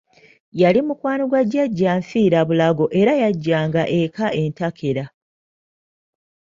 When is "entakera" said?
4.41-5.05